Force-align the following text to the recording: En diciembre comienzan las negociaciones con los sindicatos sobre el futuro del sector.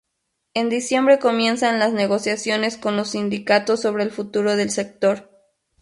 En 0.55 0.69
diciembre 0.69 1.19
comienzan 1.19 1.77
las 1.77 1.93
negociaciones 1.93 2.75
con 2.75 2.97
los 2.97 3.11
sindicatos 3.11 3.81
sobre 3.81 4.01
el 4.03 4.09
futuro 4.09 4.55
del 4.55 4.71
sector. 4.71 5.29